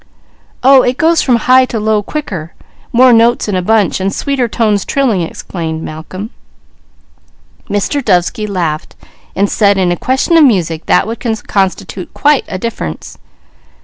[0.63, 2.55] "Oh, it goes from high to low quicker,
[2.91, 6.31] more notes in a bunch, and sweeter tones trilling," explained Malcolm.
[7.69, 8.03] Mr.
[8.03, 8.95] Dovesky laughed,
[9.45, 13.19] saying in a question of music that would constitute quite a difference.